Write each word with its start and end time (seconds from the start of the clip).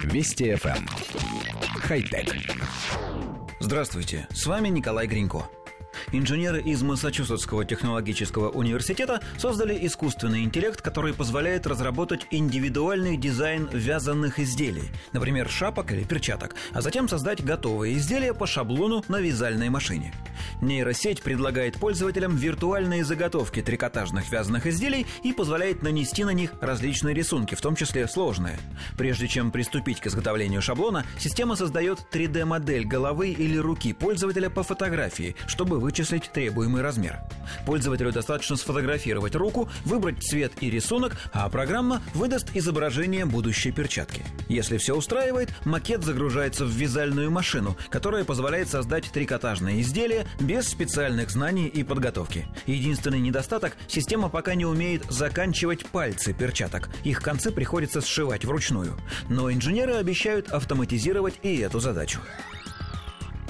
Вести 0.00 0.50
FM. 0.52 0.76
Эм. 0.76 0.86
Хай-тек. 1.80 2.34
Здравствуйте, 3.60 4.26
с 4.30 4.46
вами 4.46 4.68
Николай 4.68 5.06
Гринько. 5.06 5.48
Инженеры 6.10 6.60
из 6.60 6.82
Массачусетского 6.82 7.64
технологического 7.64 8.50
университета 8.50 9.20
создали 9.38 9.86
искусственный 9.86 10.42
интеллект, 10.42 10.80
который 10.82 11.14
позволяет 11.14 11.66
разработать 11.66 12.26
индивидуальный 12.30 13.16
дизайн 13.16 13.68
вязанных 13.72 14.38
изделий, 14.38 14.90
например, 15.12 15.48
шапок 15.48 15.92
или 15.92 16.04
перчаток, 16.04 16.54
а 16.72 16.80
затем 16.80 17.08
создать 17.08 17.44
готовые 17.44 17.96
изделия 17.96 18.34
по 18.34 18.46
шаблону 18.46 19.04
на 19.08 19.20
вязальной 19.20 19.68
машине. 19.68 20.12
Нейросеть 20.60 21.22
предлагает 21.22 21.78
пользователям 21.78 22.36
виртуальные 22.36 23.04
заготовки 23.04 23.62
трикотажных 23.62 24.30
вязаных 24.30 24.66
изделий 24.66 25.06
и 25.22 25.32
позволяет 25.32 25.82
нанести 25.82 26.24
на 26.24 26.30
них 26.30 26.52
различные 26.60 27.14
рисунки, 27.14 27.54
в 27.54 27.60
том 27.60 27.76
числе 27.76 28.08
сложные. 28.08 28.58
Прежде 28.96 29.28
чем 29.28 29.50
приступить 29.50 30.00
к 30.00 30.06
изготовлению 30.06 30.62
шаблона, 30.62 31.04
система 31.18 31.56
создает 31.56 32.06
3D-модель 32.12 32.86
головы 32.86 33.30
или 33.30 33.56
руки 33.56 33.92
пользователя 33.92 34.50
по 34.50 34.62
фотографии, 34.62 35.36
чтобы 35.46 35.78
вычислить 35.78 36.30
требуемый 36.32 36.82
размер. 36.82 37.20
Пользователю 37.66 38.12
достаточно 38.12 38.56
сфотографировать 38.56 39.34
руку, 39.34 39.68
выбрать 39.84 40.22
цвет 40.22 40.52
и 40.60 40.70
рисунок, 40.70 41.16
а 41.32 41.48
программа 41.48 42.02
выдаст 42.14 42.50
изображение 42.54 43.24
будущей 43.24 43.72
перчатки. 43.72 44.24
Если 44.48 44.78
все 44.78 44.94
устраивает, 44.96 45.50
макет 45.64 46.04
загружается 46.04 46.64
в 46.64 46.70
вязальную 46.70 47.30
машину, 47.30 47.76
которая 47.90 48.24
позволяет 48.24 48.68
создать 48.68 49.10
трикотажное 49.10 49.80
изделие 49.80 50.26
без 50.40 50.68
специальных 50.68 51.30
знаний 51.30 51.66
и 51.66 51.82
подготовки. 51.82 52.46
Единственный 52.66 53.20
недостаток– 53.20 53.76
система 53.88 54.28
пока 54.28 54.54
не 54.54 54.66
умеет 54.66 55.04
заканчивать 55.10 55.86
пальцы 55.86 56.32
перчаток. 56.32 56.88
Их 57.04 57.20
концы 57.22 57.50
приходится 57.50 58.00
сшивать 58.00 58.44
вручную. 58.44 58.96
Но 59.28 59.52
инженеры 59.52 59.94
обещают 59.94 60.50
автоматизировать 60.50 61.34
и 61.42 61.58
эту 61.58 61.80
задачу. 61.80 62.20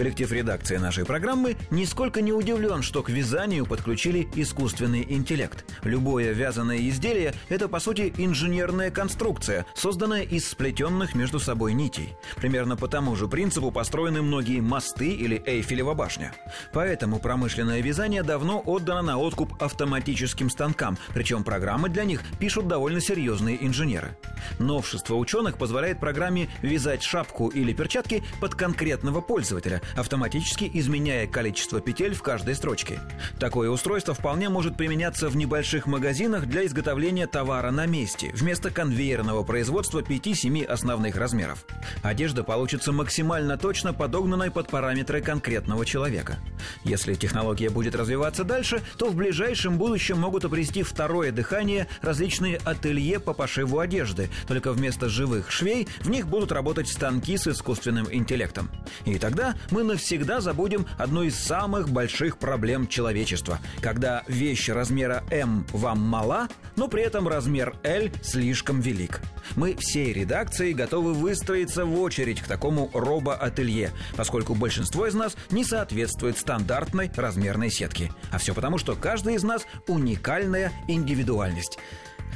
Коллектив 0.00 0.32
редакции 0.32 0.78
нашей 0.78 1.04
программы 1.04 1.58
нисколько 1.70 2.22
не 2.22 2.32
удивлен, 2.32 2.80
что 2.80 3.02
к 3.02 3.10
вязанию 3.10 3.66
подключили 3.66 4.26
искусственный 4.34 5.04
интеллект. 5.06 5.66
Любое 5.82 6.32
вязаное 6.32 6.78
изделие– 6.88 7.34
это, 7.50 7.68
по 7.68 7.80
сути, 7.80 8.10
инженерная 8.16 8.90
конструкция, 8.90 9.66
созданная 9.74 10.22
из 10.22 10.48
сплетенных 10.48 11.14
между 11.14 11.38
собой 11.38 11.74
нитей. 11.74 12.14
Примерно 12.36 12.78
по 12.78 12.88
тому 12.88 13.14
же 13.14 13.28
принципу 13.28 13.70
построены 13.70 14.22
многие 14.22 14.60
мосты 14.60 15.10
или 15.10 15.42
Эйфелева 15.44 15.92
башня. 15.92 16.32
Поэтому 16.72 17.18
промышленное 17.18 17.82
вязание 17.82 18.22
давно 18.22 18.62
отдано 18.64 19.02
на 19.02 19.18
откуп 19.18 19.62
автоматическим 19.62 20.48
станкам, 20.48 20.96
причем 21.12 21.44
программы 21.44 21.90
для 21.90 22.04
них 22.04 22.22
пишут 22.38 22.68
довольно 22.68 23.02
серьезные 23.02 23.62
инженеры. 23.66 24.16
Новшество 24.58 25.16
ученых 25.16 25.58
позволяет 25.58 26.00
программе 26.00 26.48
вязать 26.62 27.02
шапку 27.02 27.48
или 27.48 27.74
перчатки 27.74 28.22
под 28.40 28.54
конкретного 28.54 29.20
пользователя, 29.20 29.82
автоматически 29.96 30.70
изменяя 30.72 31.26
количество 31.26 31.80
петель 31.80 32.14
в 32.14 32.22
каждой 32.22 32.54
строчке. 32.54 33.00
Такое 33.38 33.70
устройство 33.70 34.14
вполне 34.14 34.48
может 34.48 34.76
применяться 34.76 35.28
в 35.28 35.36
небольших 35.36 35.86
магазинах 35.86 36.46
для 36.46 36.66
изготовления 36.66 37.26
товара 37.26 37.70
на 37.70 37.86
месте, 37.86 38.30
вместо 38.34 38.70
конвейерного 38.70 39.42
производства 39.42 40.00
5-7 40.00 40.64
основных 40.64 41.16
размеров. 41.16 41.64
Одежда 42.02 42.44
получится 42.44 42.92
максимально 42.92 43.56
точно 43.58 43.92
подогнанной 43.92 44.50
под 44.50 44.68
параметры 44.68 45.20
конкретного 45.20 45.84
человека. 45.86 46.38
Если 46.84 47.14
технология 47.14 47.70
будет 47.70 47.94
развиваться 47.94 48.44
дальше, 48.44 48.82
то 48.98 49.10
в 49.10 49.14
ближайшем 49.14 49.78
будущем 49.78 50.18
могут 50.18 50.44
обрести 50.44 50.82
второе 50.82 51.32
дыхание 51.32 51.86
различные 52.02 52.56
ателье 52.64 53.20
по 53.20 53.32
пошиву 53.32 53.78
одежды, 53.78 54.30
только 54.46 54.72
вместо 54.72 55.08
живых 55.08 55.50
швей 55.50 55.88
в 56.00 56.10
них 56.10 56.28
будут 56.28 56.52
работать 56.52 56.88
станки 56.88 57.36
с 57.36 57.46
искусственным 57.46 58.06
интеллектом. 58.10 58.70
И 59.04 59.18
тогда 59.18 59.54
мы 59.70 59.82
навсегда 59.82 60.40
забудем 60.40 60.86
одну 60.98 61.22
из 61.22 61.36
самых 61.36 61.90
больших 61.90 62.38
проблем 62.38 62.86
человечества, 62.88 63.58
когда 63.80 64.24
вещь 64.26 64.68
размера 64.68 65.24
М 65.30 65.66
вам 65.72 66.00
мала, 66.00 66.48
но 66.76 66.88
при 66.88 67.02
этом 67.02 67.28
размер 67.28 67.74
L 67.82 68.10
слишком 68.22 68.80
велик. 68.80 69.20
Мы 69.56 69.76
всей 69.76 70.12
редакцией 70.12 70.72
готовы 70.72 71.14
выстроиться 71.14 71.84
в 71.84 72.00
очередь 72.00 72.40
к 72.40 72.46
такому 72.46 72.90
робо-ателье, 72.92 73.92
поскольку 74.16 74.54
большинство 74.54 75.06
из 75.06 75.14
нас 75.14 75.36
не 75.50 75.64
соответствует 75.64 76.38
стандартной 76.38 77.10
размерной 77.16 77.70
сетке. 77.70 78.12
А 78.30 78.38
все 78.38 78.54
потому, 78.54 78.78
что 78.78 78.94
каждый 78.94 79.34
из 79.34 79.42
нас 79.42 79.66
уникальная 79.86 80.72
индивидуальность. 80.88 81.78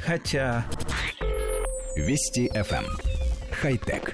Хотя... 0.05 0.65
Вести 1.95 2.49
FM. 2.53 2.83
Эм. 2.83 2.85
Хай-тек. 3.61 4.13